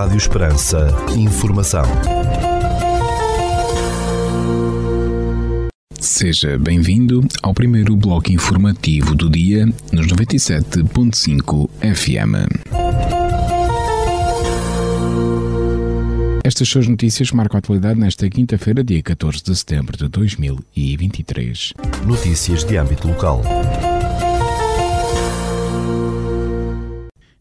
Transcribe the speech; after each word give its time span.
Rádio 0.00 0.16
Esperança. 0.16 0.88
Informação. 1.14 1.84
Seja 6.00 6.58
bem-vindo 6.58 7.20
ao 7.42 7.52
primeiro 7.52 7.94
bloco 7.94 8.32
informativo 8.32 9.14
do 9.14 9.28
dia 9.28 9.66
nos 9.92 10.06
97.5 10.06 11.68
FM. 11.82 12.48
Estas 16.42 16.66
são 16.66 16.80
as 16.80 16.88
notícias 16.88 17.30
marcam 17.30 17.58
a 17.58 17.58
atualidade 17.58 18.00
nesta 18.00 18.26
quinta-feira, 18.30 18.82
dia 18.82 19.02
14 19.02 19.42
de 19.44 19.54
setembro 19.54 19.98
de 19.98 20.08
2023. 20.08 21.74
Notícias 22.06 22.64
de 22.64 22.78
âmbito 22.78 23.06
local. 23.06 23.42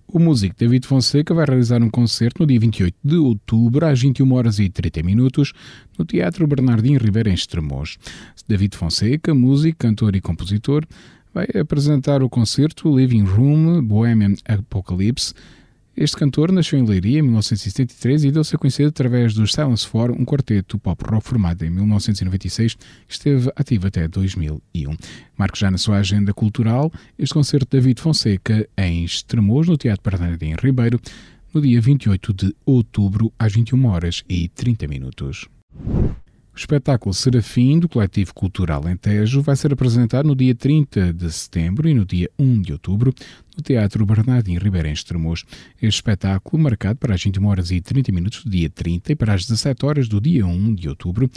O 0.10 0.20
músico 0.20 0.56
David 0.58 0.88
Fonseca 0.88 1.34
vai 1.34 1.46
realizar 1.46 1.84
um 1.84 1.90
concerto 1.90 2.42
no 2.42 2.48
dia 2.48 2.58
28 2.58 2.96
de 3.04 3.18
outubro, 3.18 3.86
às 3.86 4.02
21 4.02 4.34
horas 4.34 4.58
e 4.58 4.70
30 4.70 5.04
minutos, 5.04 5.52
no 6.00 6.06
Teatro 6.06 6.48
Bernardino 6.48 6.98
Ribeiro, 6.98 7.30
em 7.30 7.34
Estremoz. 7.34 7.98
David 8.48 8.78
Fonseca, 8.78 9.36
músico, 9.36 9.80
cantor 9.80 10.16
e 10.16 10.22
compositor, 10.22 10.86
vai 11.34 11.46
apresentar 11.60 12.24
o 12.24 12.30
concerto 12.30 12.98
Living 12.98 13.26
Room 13.26 13.84
Bohemian 13.84 14.36
Apocalypse, 14.46 15.34
este 15.98 16.16
cantor 16.16 16.52
nasceu 16.52 16.78
em 16.78 16.86
Leiria 16.86 17.18
em 17.18 17.24
1973 17.24 18.26
e 18.26 18.32
deu-se 18.32 18.56
a 18.56 18.60
conhecer 18.60 18.86
através 18.86 19.34
dos 19.34 19.52
Silence 19.52 19.88
Four, 19.88 20.12
um 20.12 20.24
quarteto 20.24 20.78
pop 20.78 21.04
rock 21.04 21.28
formado 21.28 21.66
em 21.66 21.72
1996 21.72 22.76
que 22.76 22.84
esteve 23.08 23.52
ativo 23.56 23.88
até 23.88 24.08
2001. 24.08 24.96
Marque 25.36 25.60
já 25.60 25.72
na 25.72 25.80
sua 25.80 25.98
agenda 25.98 26.32
cultural 26.34 26.92
este 27.18 27.34
concerto 27.34 27.66
de 27.66 27.82
David 27.82 28.00
Fonseca 28.00 28.70
em 28.78 29.04
Estremoz, 29.04 29.68
no 29.68 29.76
Teatro 29.76 30.04
Bernardino 30.08 30.58
Ribeiro, 30.62 31.02
no 31.52 31.62
dia 31.62 31.82
28 31.82 32.34
de 32.34 32.56
outubro, 32.64 33.34
às 33.40 33.54
21 33.54 33.86
horas 33.88 34.24
e 34.30 34.50
30 34.50 34.88
minutos. 34.88 35.48
O 36.58 36.60
espetáculo 36.60 37.14
Serafim, 37.14 37.78
do 37.78 37.88
Coletivo 37.88 38.34
Cultural 38.34 38.90
Entejo, 38.90 39.44
vai 39.44 39.56
ser 39.56 39.72
apresentado 39.72 40.28
no 40.28 40.36
dia 40.36 40.56
30 40.56 41.14
de 41.14 41.32
setembro 41.32 41.88
e 41.88 41.94
no 41.94 42.04
dia 42.04 42.32
1 42.40 42.62
de 42.64 42.74
outubro 42.74 43.14
no 43.56 43.62
Teatro 43.62 44.04
Bernardino 44.08 44.60
Ribeiro 44.60 44.88
em 44.88 44.92
Estremoz. 44.92 45.44
Este 45.80 45.98
espetáculo, 45.98 46.64
marcado 46.64 46.98
para 46.98 47.14
as 47.14 47.24
21 47.24 47.46
horas 47.46 47.70
e 47.70 47.80
30 47.80 48.12
minutos 48.12 48.44
do 48.44 48.50
dia 48.50 48.72
30 48.72 49.12
e 49.12 49.16
para 49.16 49.36
as 49.36 49.46
17 49.46 49.86
horas 49.86 50.08
do 50.08 50.20
dia 50.20 50.48
1 50.48 50.74
de 50.74 50.90
outubro, 50.90 51.30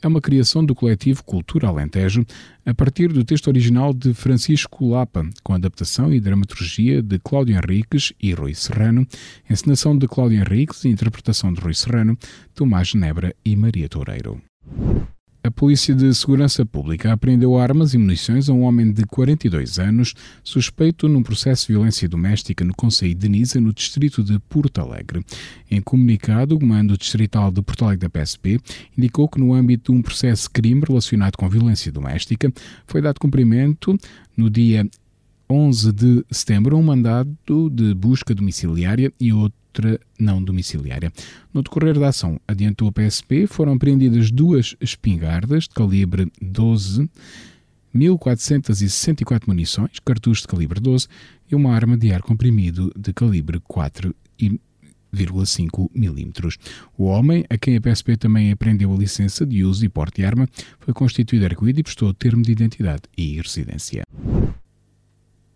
é 0.00 0.06
uma 0.06 0.20
criação 0.20 0.64
do 0.64 0.76
coletivo 0.76 1.24
Cultura 1.24 1.66
Alentejo 1.66 2.24
a 2.64 2.72
partir 2.72 3.12
do 3.12 3.24
texto 3.24 3.48
original 3.48 3.92
de 3.92 4.14
Francisco 4.14 4.90
Lapa, 4.90 5.28
com 5.42 5.54
adaptação 5.54 6.14
e 6.14 6.20
dramaturgia 6.20 7.02
de 7.02 7.18
Cláudio 7.18 7.56
Henriques 7.56 8.12
e 8.22 8.32
Rui 8.32 8.54
Serrano, 8.54 9.04
encenação 9.50 9.98
de 9.98 10.06
Cláudio 10.06 10.38
Henriques 10.38 10.84
e 10.84 10.88
interpretação 10.88 11.52
de 11.52 11.60
Rui 11.60 11.74
Serrano, 11.74 12.16
Tomás 12.54 12.94
Nebra 12.94 13.34
e 13.44 13.56
Maria 13.56 13.88
Toureiro. 13.88 14.40
A 15.48 15.50
Polícia 15.50 15.94
de 15.94 16.12
Segurança 16.14 16.66
Pública 16.66 17.10
apreendeu 17.10 17.56
armas 17.56 17.94
e 17.94 17.98
munições 17.98 18.50
a 18.50 18.52
um 18.52 18.64
homem 18.64 18.92
de 18.92 19.04
42 19.04 19.78
anos, 19.78 20.12
suspeito 20.44 21.08
num 21.08 21.22
processo 21.22 21.66
de 21.66 21.72
violência 21.72 22.06
doméstica 22.06 22.64
no 22.64 22.74
Conselho 22.74 23.14
de 23.14 23.28
Nisa, 23.30 23.58
no 23.58 23.72
distrito 23.72 24.22
de 24.22 24.38
Porto 24.40 24.80
Alegre. 24.80 25.24
Em 25.70 25.80
comunicado, 25.80 26.54
o 26.54 26.58
Comando 26.58 26.98
Distrital 26.98 27.50
de 27.50 27.62
Porto 27.62 27.84
Alegre 27.84 28.06
da 28.06 28.20
PSP 28.20 28.60
indicou 28.96 29.26
que, 29.26 29.40
no 29.40 29.54
âmbito 29.54 29.90
de 29.90 29.98
um 29.98 30.02
processo 30.02 30.42
de 30.42 30.50
crime 30.50 30.82
relacionado 30.86 31.36
com 31.36 31.48
violência 31.48 31.90
doméstica, 31.90 32.52
foi 32.86 33.00
dado 33.00 33.18
cumprimento 33.18 33.96
no 34.36 34.50
dia 34.50 34.86
11 35.48 35.92
de 35.92 36.24
setembro 36.30 36.76
um 36.76 36.82
mandado 36.82 37.34
de 37.70 37.94
busca 37.94 38.34
domiciliária 38.34 39.10
e 39.18 39.32
outro 39.32 39.56
outra 39.78 40.00
não 40.18 40.42
domiciliária. 40.42 41.12
No 41.54 41.62
decorrer 41.62 41.96
da 41.98 42.08
ação, 42.08 42.40
adiantou 42.46 42.88
a 42.88 42.92
PSP, 42.92 43.46
foram 43.46 43.72
apreendidas 43.74 44.30
duas 44.30 44.76
espingardas 44.80 45.64
de 45.64 45.70
calibre 45.70 46.30
12, 46.40 47.08
1464 47.94 49.48
munições, 49.48 49.98
cartuchos 50.04 50.42
de 50.42 50.48
calibre 50.48 50.80
12 50.80 51.06
e 51.50 51.54
uma 51.54 51.74
arma 51.74 51.96
de 51.96 52.12
ar 52.12 52.20
comprimido 52.22 52.92
de 52.96 53.12
calibre 53.12 53.60
4,5 53.60 55.90
mm. 55.94 56.32
O 56.96 57.04
homem, 57.04 57.44
a 57.48 57.56
quem 57.56 57.76
a 57.76 57.80
PSP 57.80 58.16
também 58.16 58.50
apreendeu 58.52 58.92
a 58.92 58.96
licença 58.96 59.46
de 59.46 59.64
uso 59.64 59.84
e 59.84 59.88
porte 59.88 60.16
de 60.16 60.26
arma, 60.26 60.48
foi 60.80 60.92
constituído 60.92 61.46
arguído 61.46 61.80
e 61.80 61.82
prestou 61.82 62.12
termo 62.12 62.42
de 62.42 62.52
identidade 62.52 63.02
e 63.16 63.40
residência. 63.40 64.02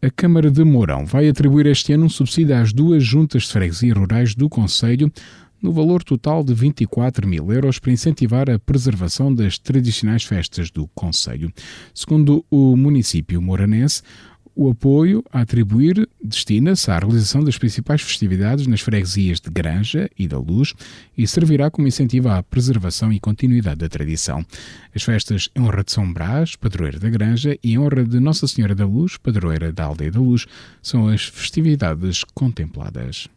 A 0.05 0.11
Câmara 0.11 0.51
de 0.51 0.65
Mourão 0.65 1.07
vai 1.07 1.29
atribuir 1.29 1.65
este 1.67 1.93
ano 1.93 2.07
um 2.07 2.09
subsídio 2.09 2.57
às 2.57 2.73
duas 2.73 3.05
juntas 3.05 3.45
de 3.45 3.51
freguesia 3.51 3.95
rurais 3.95 4.35
do 4.35 4.49
Conselho 4.49 5.13
no 5.63 5.71
valor 5.71 6.03
total 6.03 6.43
de 6.43 6.53
24 6.53 7.25
mil 7.29 7.53
euros 7.53 7.79
para 7.79 7.93
incentivar 7.93 8.51
a 8.51 8.59
preservação 8.59 9.33
das 9.33 9.61
tradicionais 9.61 10.25
festas 10.25 10.73
do 10.73 10.89
Conselho. 10.89 11.53
Segundo 11.95 12.45
o 12.51 12.77
município 12.77 13.41
moranense, 13.41 14.03
o 14.55 14.71
apoio 14.71 15.25
a 15.33 15.41
atribuir 15.41 16.09
destina-se 16.23 16.91
à 16.91 16.99
realização 16.99 17.43
das 17.43 17.59
principais 17.59 18.03
festividades 18.03 18.67
nas 18.67 18.81
freguesias 18.81 19.41
de 19.41 19.51
Granja 19.51 20.11
e 20.19 20.29
da 20.29 20.39
Luz 20.39 20.75
e 21.17 21.27
servirá 21.27 21.71
como 21.71 21.89
incentivo 21.89 22.29
à 22.29 22.43
preservação 22.43 23.13
e 23.13 23.21
continuidade 23.21 23.81
da 23.81 23.89
tradição. 23.89 24.45
As 24.95 25.03
festas 25.03 25.49
em 25.54 25.63
honra 25.63 25.83
de 25.84 25.93
São 25.93 26.13
Brás, 26.13 26.57
padroeira 26.57 26.99
da 26.99 27.09
Granja, 27.09 27.59
e 27.63 27.72
em 27.72 27.78
honra 27.78 28.04
de 28.04 28.21
Nossa 28.21 28.47
Senhora 28.47 28.75
da 28.75 28.87
Luz, 28.87 29.16
padroeira 29.16 29.72
da 29.72 29.84
Aldeia 29.84 30.10
da 30.10 30.21
Luz, 30.21 30.47
são 30.83 31.09
as 31.09 31.25
festividades 31.25 32.25
contempladas. 32.34 33.28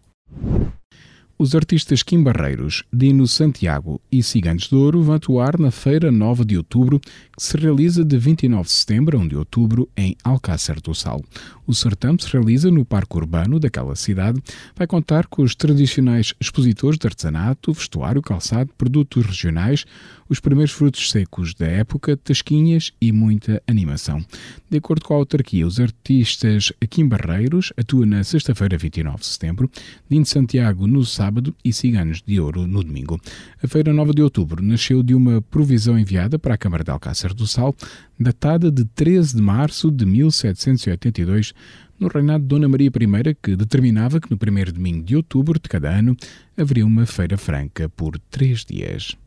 Os 1.37 1.53
artistas 1.53 2.01
Kim 2.01 2.23
Barreiros, 2.23 2.83
Dino 2.93 3.27
Santiago 3.27 3.99
e 4.09 4.23
Ciganos 4.23 4.69
de 4.69 4.75
Ouro 4.75 5.03
vão 5.03 5.15
atuar 5.15 5.59
na 5.59 5.69
Feira 5.69 6.09
Nova 6.09 6.45
de 6.45 6.55
Outubro, 6.55 6.97
que 6.97 7.43
se 7.43 7.57
realiza 7.57 8.05
de 8.05 8.17
29 8.17 8.63
de 8.63 8.71
setembro 8.71 9.17
a 9.17 9.21
1 9.21 9.27
de 9.27 9.35
outubro 9.35 9.89
em 9.97 10.15
Alcácer 10.23 10.79
do 10.79 10.95
Sal. 10.95 11.21
O 11.67 11.73
certame 11.73 12.21
se 12.21 12.31
realiza 12.31 12.71
no 12.71 12.85
Parque 12.85 13.17
Urbano 13.17 13.59
daquela 13.59 13.97
cidade, 13.97 14.41
vai 14.77 14.87
contar 14.87 15.27
com 15.27 15.41
os 15.41 15.55
tradicionais 15.55 16.33
expositores 16.39 16.97
de 16.97 17.05
artesanato, 17.05 17.73
vestuário, 17.73 18.21
calçado, 18.21 18.71
produtos 18.77 19.25
regionais, 19.25 19.83
os 20.29 20.39
primeiros 20.39 20.71
frutos 20.71 21.11
secos 21.11 21.53
da 21.53 21.67
época, 21.67 22.15
tasquinhas 22.15 22.93
e 23.01 23.11
muita 23.11 23.61
animação. 23.67 24.23
De 24.69 24.77
acordo 24.77 25.03
com 25.03 25.13
a 25.13 25.17
autarquia, 25.17 25.67
os 25.67 25.81
artistas 25.81 26.71
Kim 26.89 27.07
Barreiros 27.07 27.73
atuam 27.75 28.05
na 28.05 28.23
sexta-feira, 28.23 28.77
29 28.77 29.17
de 29.17 29.25
setembro, 29.25 29.69
Dino 30.09 30.25
Santiago 30.25 30.87
no 30.87 31.03
sábado 31.03 31.24
sábado 31.25 31.55
e 31.63 31.73
Ciganos 31.73 32.21
de 32.21 32.39
Ouro 32.39 32.67
no 32.67 32.83
domingo. 32.83 33.19
A 33.63 33.67
Feira 33.67 33.91
Nova 33.91 34.13
de 34.13 34.21
Outubro 34.21 34.63
nasceu 34.63 35.01
de 35.01 35.15
uma 35.15 35.41
provisão 35.41 35.97
enviada 35.97 36.37
para 36.37 36.53
a 36.53 36.57
Câmara 36.57 36.83
de 36.83 36.91
Alcácer 36.91 37.33
do 37.33 37.47
Sal, 37.47 37.75
datada 38.19 38.69
de 38.69 38.85
13 38.85 39.35
de 39.35 39.41
março 39.41 39.89
de 39.89 40.05
1782, 40.05 41.53
no 41.99 42.07
reinado 42.09 42.43
de 42.43 42.47
Dona 42.47 42.67
Maria 42.67 42.89
I, 42.89 43.35
que 43.41 43.55
determinava 43.55 44.19
que 44.19 44.29
no 44.29 44.37
primeiro 44.37 44.71
domingo 44.71 45.03
de 45.03 45.15
outubro 45.15 45.59
de 45.59 45.67
cada 45.67 45.89
ano 45.89 46.15
haveria 46.55 46.85
uma 46.85 47.07
feira 47.07 47.37
franca 47.37 47.89
por 47.89 48.19
três 48.29 48.63
dias. 48.63 49.17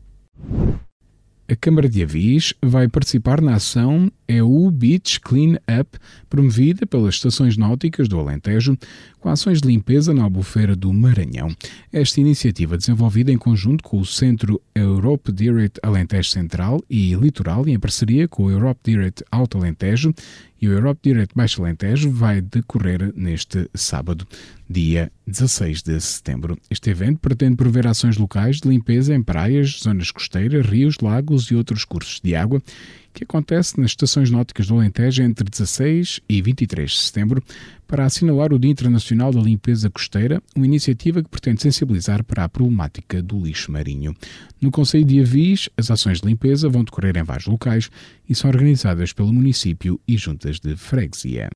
A 1.51 1.55
Câmara 1.55 1.89
de 1.89 2.03
Avis 2.03 2.53
vai 2.61 2.87
participar 2.87 3.41
na 3.41 3.55
ação 3.55 4.11
EU 4.27 4.69
Beach 4.69 5.19
Clean 5.19 5.55
Up, 5.79 5.97
promovida 6.29 6.85
pelas 6.85 7.15
estações 7.15 7.57
náuticas 7.57 8.07
do 8.07 8.19
Alentejo, 8.19 8.77
com 9.19 9.29
ações 9.29 9.59
de 9.59 9.67
limpeza 9.67 10.13
na 10.13 10.23
albufeira 10.23 10.75
do 10.75 10.93
Maranhão. 10.93 11.49
Esta 11.91 12.21
iniciativa, 12.21 12.77
desenvolvida 12.77 13.31
em 13.31 13.37
conjunto 13.37 13.83
com 13.83 13.99
o 13.99 14.05
Centro 14.05 14.61
Europe 14.75 15.31
Direct 15.31 15.79
Alentejo 15.81 16.29
Central 16.29 16.83
e 16.87 17.15
Litoral 17.15 17.67
e 17.67 17.71
em 17.71 17.79
parceria 17.79 18.27
com 18.27 18.43
o 18.43 18.51
Europe 18.51 18.79
Direct 18.83 19.23
Alto 19.31 19.57
Alentejo 19.57 20.13
e 20.61 20.67
o 20.67 20.73
Europe 20.73 20.99
Direct 21.03 21.35
Baixo 21.35 21.61
Alentejo, 21.63 22.11
vai 22.11 22.41
decorrer 22.41 23.13
neste 23.15 23.69
sábado, 23.73 24.27
dia 24.69 25.11
16 25.25 25.81
de 25.81 25.99
setembro. 25.99 26.57
Este 26.69 26.89
evento 26.89 27.19
pretende 27.19 27.55
prover 27.55 27.87
ações 27.87 28.17
locais 28.17 28.59
de 28.59 28.67
limpeza 28.67 29.13
em 29.13 29.21
praias, 29.21 29.79
zonas 29.81 30.11
costeiras, 30.11 30.65
rios, 30.65 30.97
lagos 31.01 31.45
e 31.51 31.55
outros 31.55 31.85
cursos 31.85 32.19
de 32.21 32.35
água 32.35 32.61
que 33.13 33.23
acontece 33.23 33.79
nas 33.79 33.91
estações 33.91 34.29
náuticas 34.29 34.67
do 34.67 34.75
Alentejo 34.75 35.23
entre 35.23 35.49
16 35.49 36.21
e 36.29 36.41
23 36.41 36.89
de 36.89 36.97
setembro 36.97 37.43
para 37.89 38.05
assinalar 38.05 38.53
o 38.53 38.59
Dia 38.59 38.69
Internacional 38.69 39.33
da 39.33 39.41
Limpeza 39.41 39.89
Costeira, 39.89 40.41
uma 40.55 40.65
iniciativa 40.65 41.23
que 41.23 41.27
pretende 41.27 41.63
sensibilizar 41.63 42.23
para 42.23 42.43
a 42.43 42.49
problemática 42.49 43.19
do 43.19 43.43
lixo 43.43 43.71
marinho. 43.71 44.15
No 44.61 44.69
Conselho 44.69 45.03
de 45.03 45.19
Avis, 45.19 45.69
as 45.75 45.89
ações 45.89 46.21
de 46.21 46.27
limpeza 46.27 46.69
vão 46.69 46.83
decorrer 46.83 47.17
em 47.17 47.23
vários 47.23 47.47
locais 47.47 47.89
e 48.29 48.35
são 48.35 48.51
organizadas 48.51 49.11
pelo 49.11 49.33
município 49.33 49.99
e 50.07 50.15
juntas 50.17 50.59
de 50.59 50.75
freguesia. 50.75 51.49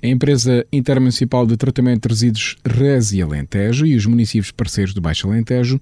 A 0.00 0.06
empresa 0.06 0.64
intermunicipal 0.72 1.44
de 1.44 1.56
tratamento 1.56 2.08
de 2.08 2.14
resíduos 2.14 2.56
Resi 2.64 3.20
Alentejo 3.20 3.84
e 3.84 3.96
os 3.96 4.06
municípios 4.06 4.52
parceiros 4.52 4.94
do 4.94 5.00
Baixo 5.00 5.28
Alentejo 5.28 5.80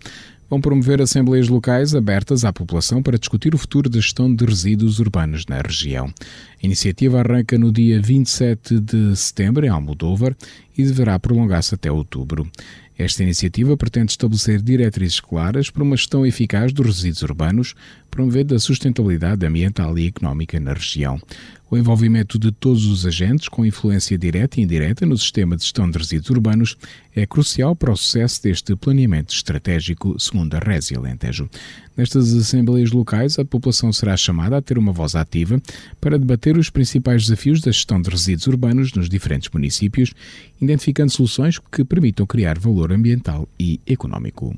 vão 0.48 0.60
promover 0.60 1.00
assembleias 1.00 1.48
locais 1.48 1.94
abertas 1.94 2.44
à 2.44 2.52
população 2.52 3.02
para 3.02 3.18
discutir 3.18 3.54
o 3.54 3.58
futuro 3.58 3.88
da 3.88 4.00
gestão 4.00 4.34
de 4.34 4.44
resíduos 4.44 4.98
urbanos 4.98 5.44
na 5.46 5.60
região. 5.60 6.06
A 6.06 6.66
iniciativa 6.66 7.20
arranca 7.20 7.58
no 7.58 7.70
dia 7.70 8.00
27 8.00 8.80
de 8.80 9.14
setembro 9.16 9.66
em 9.66 9.68
Almodóvar 9.68 10.36
e 10.76 10.84
deverá 10.84 11.18
prolongar-se 11.18 11.74
até 11.74 11.90
outubro. 11.90 12.50
Esta 12.98 13.22
iniciativa 13.22 13.76
pretende 13.76 14.10
estabelecer 14.10 14.60
diretrizes 14.60 15.20
claras 15.20 15.70
para 15.70 15.84
uma 15.84 15.96
gestão 15.96 16.26
eficaz 16.26 16.72
dos 16.72 16.84
resíduos 16.84 17.22
urbanos, 17.22 17.74
promovendo 18.10 18.56
a 18.56 18.58
sustentabilidade 18.58 19.46
ambiental 19.46 19.96
e 19.96 20.08
económica 20.08 20.58
na 20.58 20.72
região. 20.72 21.20
O 21.70 21.76
envolvimento 21.76 22.38
de 22.38 22.50
todos 22.50 22.86
os 22.86 23.04
agentes, 23.04 23.46
com 23.46 23.64
influência 23.64 24.16
direta 24.16 24.58
e 24.58 24.62
indireta 24.62 25.04
no 25.04 25.18
sistema 25.18 25.54
de 25.54 25.64
gestão 25.64 25.90
de 25.90 25.98
resíduos 25.98 26.30
urbanos, 26.30 26.76
é 27.14 27.26
crucial 27.26 27.76
para 27.76 27.92
o 27.92 27.96
sucesso 27.96 28.42
deste 28.42 28.74
planeamento 28.74 29.34
estratégico, 29.34 30.18
segundo 30.18 30.54
a 30.54 30.60
Resi 30.60 30.96
Alentejo. 30.96 31.46
Nestas 31.94 32.32
assembleias 32.32 32.90
locais, 32.90 33.38
a 33.38 33.44
população 33.44 33.92
será 33.92 34.16
chamada 34.16 34.56
a 34.56 34.62
ter 34.62 34.78
uma 34.78 34.92
voz 34.92 35.14
ativa 35.14 35.60
para 36.00 36.18
debater 36.18 36.56
os 36.56 36.70
principais 36.70 37.24
desafios 37.24 37.60
da 37.60 37.70
gestão 37.70 38.00
de 38.00 38.08
resíduos 38.08 38.46
urbanos 38.46 38.94
nos 38.94 39.08
diferentes 39.08 39.50
municípios, 39.52 40.14
identificando 40.62 41.12
soluções 41.12 41.58
que 41.58 41.84
permitam 41.84 42.24
criar 42.24 42.58
valor 42.58 42.92
ambiental 42.92 43.46
e 43.60 43.78
económico. 43.86 44.56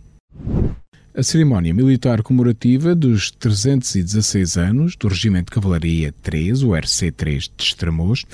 A 1.13 1.25
cerimónia 1.25 1.75
militar 1.75 2.23
comemorativa 2.23 2.95
dos 2.95 3.33
316 3.33 4.57
anos 4.57 4.95
do 4.95 5.09
Regimento 5.09 5.47
de 5.47 5.61
Cavalaria 5.61 6.15
3, 6.23 6.63
o 6.63 6.69
RC3 6.69 7.51
de 7.57 7.65
Estremoz, 7.65 8.25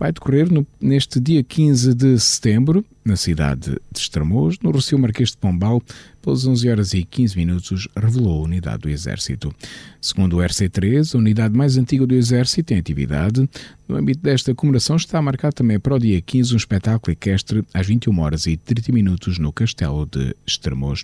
vai 0.00 0.10
decorrer 0.12 0.50
no, 0.50 0.66
neste 0.80 1.20
dia 1.20 1.44
15 1.44 1.94
de 1.94 2.18
setembro, 2.18 2.82
na 3.04 3.16
cidade 3.16 3.72
de 3.92 4.00
Estremoz, 4.00 4.56
no 4.62 4.70
Rocio 4.70 4.98
Marquês 4.98 5.30
de 5.30 5.36
Pombal, 5.36 5.82
pelas 6.22 6.46
11 6.46 6.70
horas 6.70 6.94
e 6.94 7.02
15 7.02 7.36
minutos, 7.36 7.88
revelou 7.96 8.40
a 8.40 8.44
unidade 8.44 8.82
do 8.82 8.88
Exército. 8.90 9.54
Segundo 10.00 10.38
o 10.38 10.40
RC3, 10.40 11.14
a 11.14 11.18
unidade 11.18 11.56
mais 11.56 11.76
antiga 11.76 12.06
do 12.06 12.14
Exército 12.14 12.72
em 12.72 12.78
atividade, 12.78 13.48
no 13.88 13.96
âmbito 13.96 14.20
desta 14.22 14.54
comemoração 14.54 14.96
está 14.96 15.20
marcado 15.20 15.54
também 15.54 15.78
para 15.78 15.94
o 15.94 15.98
dia 15.98 16.20
15 16.20 16.54
um 16.54 16.56
espetáculo 16.56 17.12
equestre 17.12 17.64
às 17.74 17.86
21 17.86 18.18
horas 18.20 18.46
e 18.46 18.56
30 18.56 18.92
minutos 18.92 19.38
no 19.38 19.52
Castelo 19.52 20.06
de 20.06 20.34
Estremoz. 20.46 21.02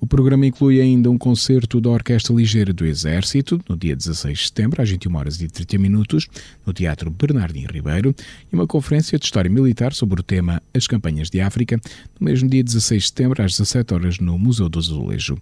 O 0.00 0.06
programa 0.06 0.46
inclui 0.46 0.80
ainda 0.80 1.10
um 1.10 1.16
concerto 1.16 1.80
da 1.80 1.88
Orquestra 1.88 2.34
Ligeira 2.34 2.72
do 2.72 2.84
Exército, 2.84 3.60
no 3.68 3.76
dia 3.76 3.96
16 3.96 4.38
de 4.38 4.44
setembro, 4.46 4.82
às 4.82 4.90
21 4.90 5.16
horas 5.16 5.40
e 5.40 5.48
30 5.48 5.78
minutos, 5.78 6.28
no 6.66 6.72
Teatro 6.72 7.10
Bernardino 7.10 7.72
Ribeiro, 7.72 8.14
e 8.52 8.54
uma 8.54 8.66
conferência 8.66 9.18
de 9.18 9.24
História 9.24 9.50
Militar 9.50 9.92
sobre 9.92 10.20
o 10.20 10.22
tema 10.22 10.62
As 10.74 10.86
Campanhas 10.86 11.30
de 11.30 11.40
África, 11.40 11.80
no 12.20 12.24
mesmo 12.24 12.48
dia 12.48 12.62
16 12.62 13.02
de 13.02 13.08
setembro, 13.08 13.42
às 13.42 13.52
17 13.52 13.94
horas, 13.94 14.18
no 14.18 14.38
Museu 14.38 14.68
do 14.68 14.78
Azulejo. 14.78 15.38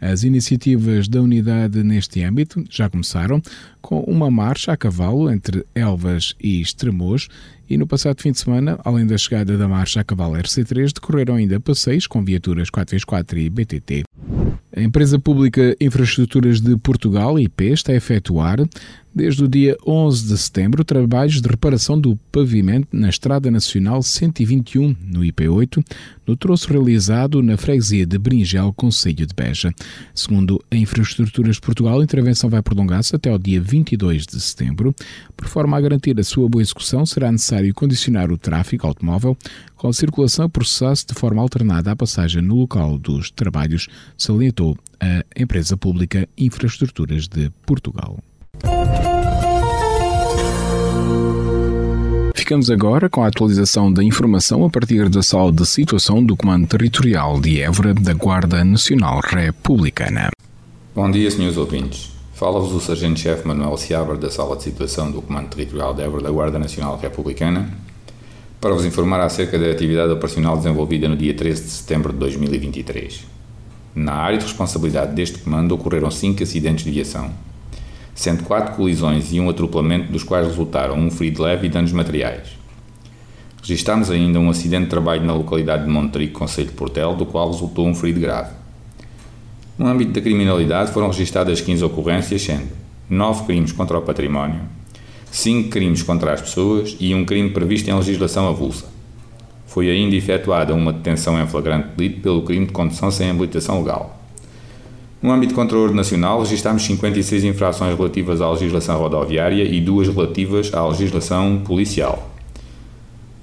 As 0.00 0.24
iniciativas 0.24 1.06
da 1.06 1.22
unidade 1.22 1.80
neste 1.84 2.24
âmbito 2.24 2.64
já 2.68 2.90
começaram 2.90 3.40
com 3.80 4.00
uma 4.00 4.28
marcha 4.32 4.72
a 4.72 4.76
cavalo 4.76 5.30
entre 5.30 5.64
Elvas 5.76 6.34
e 6.42 6.60
Estremoz 6.60 7.28
e 7.68 7.76
no 7.76 7.86
passado 7.86 8.20
fim 8.20 8.32
de 8.32 8.38
semana, 8.38 8.78
além 8.84 9.06
da 9.06 9.16
chegada 9.16 9.56
da 9.56 9.68
marcha 9.68 10.00
a 10.00 10.04
cavalo 10.04 10.34
RC3, 10.34 10.92
decorreram 10.92 11.34
ainda 11.34 11.58
passeios 11.60 12.06
com 12.06 12.24
viaturas 12.24 12.70
4x4 12.70 13.36
e 13.38 13.50
BTT. 13.50 14.02
A 14.74 14.80
empresa 14.80 15.18
pública 15.18 15.76
Infraestruturas 15.78 16.60
de 16.60 16.76
Portugal, 16.78 17.38
IP, 17.38 17.72
está 17.72 17.92
a 17.92 17.96
efetuar 17.96 18.58
desde 19.14 19.44
o 19.44 19.48
dia 19.48 19.76
11 19.86 20.26
de 20.26 20.38
setembro, 20.38 20.84
trabalhos 20.84 21.40
de 21.40 21.48
reparação 21.48 22.00
do 22.00 22.16
pavimento 22.30 22.88
na 22.92 23.08
Estrada 23.08 23.50
Nacional 23.50 24.02
121, 24.02 24.96
no 25.02 25.20
IP8, 25.20 25.84
no 26.26 26.36
troço 26.36 26.72
realizado 26.72 27.42
na 27.42 27.56
freguesia 27.56 28.06
de 28.06 28.16
Bringel, 28.16 28.72
Conselho 28.72 29.26
de 29.26 29.34
Beja. 29.34 29.72
Segundo 30.14 30.62
a 30.70 30.76
Infraestruturas 30.76 31.56
de 31.56 31.60
Portugal, 31.60 32.00
a 32.00 32.04
intervenção 32.04 32.48
vai 32.48 32.62
prolongar-se 32.62 33.14
até 33.14 33.32
o 33.32 33.38
dia 33.38 33.60
22 33.60 34.26
de 34.26 34.40
setembro. 34.40 34.94
Por 35.36 35.46
forma 35.46 35.76
a 35.76 35.80
garantir 35.80 36.18
a 36.18 36.24
sua 36.24 36.48
boa 36.48 36.62
execução, 36.62 37.04
será 37.04 37.30
necessário 37.30 37.51
condicionar 37.74 38.30
o 38.30 38.38
tráfego 38.38 38.86
automóvel 38.86 39.36
com 39.76 39.88
a 39.88 39.92
circulação 39.92 40.48
processasse 40.48 41.06
de 41.06 41.14
forma 41.14 41.42
alternada 41.42 41.90
à 41.90 41.96
passagem 41.96 42.40
no 42.40 42.56
local 42.56 42.98
dos 42.98 43.30
trabalhos, 43.30 43.88
salientou 44.16 44.76
a 45.00 45.24
empresa 45.36 45.76
pública 45.76 46.28
Infraestruturas 46.38 47.26
de 47.26 47.50
Portugal. 47.66 48.18
Ficamos 52.34 52.70
agora 52.70 53.08
com 53.08 53.22
a 53.22 53.28
atualização 53.28 53.92
da 53.92 54.02
informação 54.02 54.64
a 54.64 54.70
partir 54.70 55.08
da 55.08 55.22
sala 55.22 55.52
de 55.52 55.64
situação 55.64 56.24
do 56.24 56.36
Comando 56.36 56.66
Territorial 56.66 57.40
de 57.40 57.60
Évora 57.60 57.94
da 57.94 58.12
Guarda 58.12 58.64
Nacional 58.64 59.20
Republicana. 59.20 60.30
Bom 60.94 61.10
dia, 61.10 61.30
senhores 61.30 61.56
ouvintes. 61.56 62.12
Fala-vos 62.42 62.72
o 62.72 62.80
Sargento-Chefe 62.80 63.46
Manuel 63.46 63.76
Seabra 63.76 64.16
da 64.16 64.28
Sala 64.28 64.56
de 64.56 64.64
Situação 64.64 65.12
do 65.12 65.22
Comando 65.22 65.50
Territorial 65.50 65.94
de 65.94 66.02
Évora 66.02 66.24
da 66.24 66.30
Guarda 66.32 66.58
Nacional 66.58 66.98
Republicana 67.00 67.70
para 68.60 68.74
vos 68.74 68.84
informar 68.84 69.20
acerca 69.20 69.56
da 69.56 69.70
atividade 69.70 70.12
operacional 70.12 70.56
desenvolvida 70.56 71.08
no 71.08 71.16
dia 71.16 71.32
13 71.34 71.62
de 71.62 71.68
setembro 71.68 72.12
de 72.12 72.18
2023. 72.18 73.24
Na 73.94 74.14
área 74.14 74.38
de 74.38 74.44
responsabilidade 74.44 75.14
deste 75.14 75.38
comando 75.38 75.70
ocorreram 75.70 76.10
cinco 76.10 76.42
acidentes 76.42 76.84
de 76.84 76.90
viação, 76.90 77.30
sendo 78.12 78.42
quatro 78.42 78.74
colisões 78.74 79.32
e 79.32 79.38
um 79.38 79.48
atropelamento, 79.48 80.10
dos 80.10 80.24
quais 80.24 80.48
resultaram 80.48 80.98
um 80.98 81.12
ferido 81.12 81.44
leve 81.44 81.68
e 81.68 81.70
danos 81.70 81.92
materiais. 81.92 82.58
Registámos 83.60 84.10
ainda 84.10 84.40
um 84.40 84.50
acidente 84.50 84.86
de 84.86 84.90
trabalho 84.90 85.24
na 85.24 85.32
localidade 85.32 85.84
de 85.84 85.88
Montrico, 85.88 86.40
Conselho 86.40 86.70
de 86.70 86.74
Portel, 86.74 87.14
do 87.14 87.24
qual 87.24 87.52
resultou 87.52 87.86
um 87.86 87.94
ferido 87.94 88.18
grave. 88.18 88.61
No 89.82 89.88
âmbito 89.88 90.12
da 90.12 90.20
criminalidade 90.20 90.92
foram 90.92 91.08
registadas 91.08 91.60
15 91.60 91.82
ocorrências, 91.82 92.40
sendo 92.40 92.68
9 93.10 93.46
crimes 93.46 93.72
contra 93.72 93.98
o 93.98 94.02
património, 94.02 94.60
5 95.32 95.70
crimes 95.70 96.04
contra 96.04 96.32
as 96.34 96.40
pessoas 96.40 96.96
e 97.00 97.12
um 97.12 97.24
crime 97.24 97.50
previsto 97.50 97.90
em 97.90 97.92
legislação 97.92 98.46
avulsa. 98.46 98.86
Foi 99.66 99.90
ainda 99.90 100.14
efetuada 100.14 100.72
uma 100.72 100.92
detenção 100.92 101.36
em 101.42 101.48
flagrante 101.48 101.88
delito 101.96 102.20
pelo 102.20 102.42
crime 102.42 102.66
de 102.66 102.70
condução 102.70 103.10
sem 103.10 103.28
habilitação 103.28 103.80
legal. 103.80 104.22
No 105.20 105.32
âmbito 105.32 105.48
de 105.48 105.56
controle 105.56 105.92
nacional, 105.92 106.38
registámos 106.38 106.84
56 106.84 107.42
infrações 107.42 107.96
relativas 107.96 108.40
à 108.40 108.52
legislação 108.52 109.00
rodoviária 109.00 109.64
e 109.64 109.80
duas 109.80 110.06
relativas 110.06 110.72
à 110.72 110.86
legislação 110.86 111.60
policial. 111.64 112.30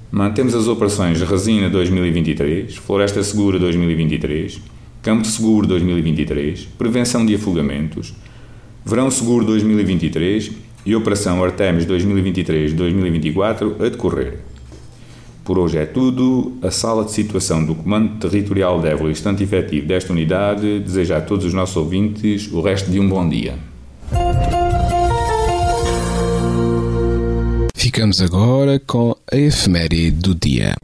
Mantemos 0.09 0.55
as 0.55 0.69
operações 0.69 1.19
Resina 1.21 1.69
2023, 1.69 2.77
Floresta 2.77 3.21
Segura 3.23 3.59
2023, 3.59 4.78
Campo 5.01 5.25
Seguro 5.25 5.65
2023, 5.65 6.65
Prevenção 6.77 7.25
de 7.25 7.33
Afogamentos, 7.33 8.13
Verão 8.85 9.09
Seguro 9.09 9.45
2023 9.45 10.51
e 10.85 10.93
Operação 10.93 11.41
Artemis 11.41 11.85
2023-2024 11.85 13.75
a 13.79 13.89
decorrer. 13.89 14.39
Por 15.45 15.57
hoje 15.57 15.77
é 15.77 15.85
tudo. 15.85 16.57
A 16.61 16.69
sala 16.69 17.05
de 17.05 17.11
situação 17.11 17.65
do 17.65 17.73
Comando 17.75 18.19
Territorial 18.19 18.81
de 18.81 18.89
Évora, 18.89 19.09
instante 19.09 19.41
efetivo 19.41 19.87
desta 19.87 20.11
unidade, 20.11 20.79
deseja 20.79 21.17
a 21.17 21.21
todos 21.21 21.45
os 21.45 21.53
nossos 21.53 21.77
ouvintes 21.77 22.51
o 22.51 22.61
resto 22.61 22.91
de 22.91 22.99
um 22.99 23.07
bom 23.07 23.27
dia. 23.27 23.55
Ficamos 27.73 28.21
agora 28.21 28.79
com 28.85 29.15
a 29.31 29.35
efeméride 29.35 30.11
do 30.11 30.35
dia. 30.35 30.75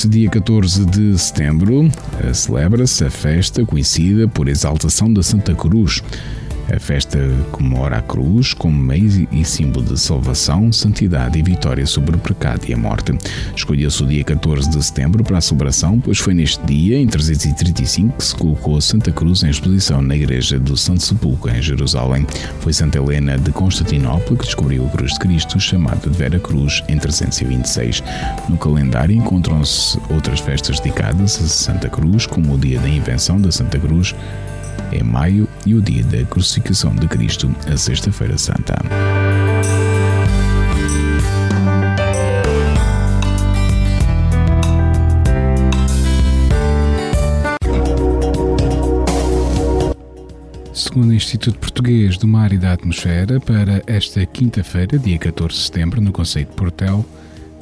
Neste 0.00 0.18
dia 0.18 0.30
14 0.30 0.86
de 0.86 1.18
setembro, 1.18 1.90
eh, 2.24 2.32
celebra-se 2.32 3.04
a 3.04 3.10
festa 3.10 3.66
conhecida 3.66 4.26
por 4.26 4.48
exaltação 4.48 5.12
da 5.12 5.22
Santa 5.22 5.54
Cruz. 5.54 6.02
A 6.72 6.78
festa 6.78 7.18
comemora 7.50 7.98
a 7.98 8.02
cruz 8.02 8.54
como 8.54 8.78
meio 8.78 9.26
e 9.32 9.44
símbolo 9.44 9.84
de 9.84 9.98
salvação, 9.98 10.72
santidade 10.72 11.36
e 11.36 11.42
vitória 11.42 11.84
sobre 11.84 12.14
o 12.14 12.18
pecado 12.18 12.64
e 12.68 12.72
a 12.72 12.76
morte. 12.76 13.12
Escolheu-se 13.56 14.02
o 14.04 14.06
dia 14.06 14.22
14 14.22 14.70
de 14.70 14.84
setembro 14.84 15.24
para 15.24 15.38
a 15.38 15.40
celebração, 15.40 15.98
pois 15.98 16.18
foi 16.18 16.32
neste 16.32 16.64
dia, 16.64 16.96
em 16.96 17.08
335, 17.08 18.16
que 18.16 18.24
se 18.24 18.34
colocou 18.36 18.76
a 18.76 18.80
Santa 18.80 19.10
Cruz 19.10 19.42
em 19.42 19.50
exposição 19.50 20.00
na 20.00 20.14
igreja 20.14 20.60
do 20.60 20.76
Santo 20.76 21.02
Sepulcro, 21.02 21.50
em 21.50 21.60
Jerusalém. 21.60 22.24
Foi 22.60 22.72
Santa 22.72 22.98
Helena 22.98 23.36
de 23.36 23.50
Constantinopla 23.50 24.36
que 24.36 24.44
descobriu 24.44 24.86
a 24.86 24.90
cruz 24.90 25.14
de 25.14 25.18
Cristo, 25.18 25.58
chamada 25.58 26.08
de 26.08 26.16
Vera 26.16 26.38
Cruz, 26.38 26.84
em 26.88 26.98
326. 26.98 28.02
No 28.48 28.56
calendário 28.56 29.16
encontram-se 29.16 29.98
outras 30.08 30.38
festas 30.38 30.78
dedicadas 30.78 31.36
a 31.42 31.48
Santa 31.48 31.88
Cruz, 31.88 32.26
como 32.26 32.54
o 32.54 32.58
dia 32.58 32.78
da 32.78 32.88
invenção 32.88 33.40
da 33.40 33.50
Santa 33.50 33.78
Cruz, 33.78 34.14
é 34.92 35.02
maio 35.02 35.48
e 35.64 35.74
o 35.74 35.80
dia 35.80 36.04
da 36.04 36.24
crucificação 36.24 36.94
de 36.94 37.06
Cristo, 37.06 37.54
a 37.72 37.76
Sexta-feira 37.76 38.36
Santa. 38.36 38.74
Segundo 50.72 51.10
o 51.10 51.14
Instituto 51.14 51.58
Português 51.58 52.16
do 52.18 52.26
Mar 52.26 52.52
e 52.52 52.58
da 52.58 52.72
Atmosfera, 52.72 53.38
para 53.38 53.82
esta 53.86 54.26
quinta-feira, 54.26 54.98
dia 54.98 55.18
14 55.18 55.54
de 55.54 55.62
setembro, 55.62 56.00
no 56.00 56.10
Conceito 56.10 56.50
de 56.50 56.56
Portel, 56.56 57.06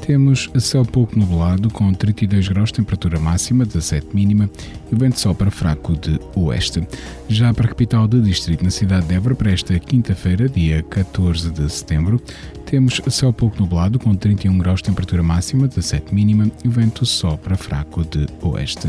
temos 0.08 0.50
céu 0.58 0.86
pouco 0.86 1.18
nublado, 1.18 1.68
com 1.68 1.92
32 1.92 2.48
graus 2.48 2.72
temperatura 2.72 3.20
máxima, 3.20 3.66
17 3.66 4.06
mínima, 4.14 4.48
e 4.90 4.94
vento 4.94 5.20
sopra 5.20 5.50
fraco 5.50 5.94
de 5.94 6.18
oeste. 6.34 6.82
Já 7.28 7.52
para 7.52 7.66
a 7.66 7.68
capital 7.68 8.08
do 8.08 8.22
distrito, 8.22 8.64
na 8.64 8.70
cidade 8.70 9.06
de 9.06 9.14
Évora, 9.14 9.34
para 9.34 9.52
esta 9.52 9.78
quinta-feira, 9.78 10.48
dia 10.48 10.82
14 10.82 11.50
de 11.50 11.70
setembro, 11.70 12.22
temos 12.64 13.02
céu 13.10 13.34
pouco 13.34 13.60
nublado, 13.60 13.98
com 13.98 14.14
31 14.14 14.56
graus 14.56 14.80
temperatura 14.80 15.22
máxima, 15.22 15.68
17 15.68 16.14
mínima, 16.14 16.50
e 16.64 16.68
vento 16.68 17.04
sopra 17.04 17.54
fraco 17.54 18.02
de 18.02 18.26
oeste. 18.40 18.88